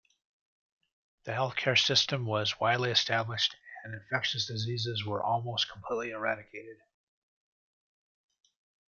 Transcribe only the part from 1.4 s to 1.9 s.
care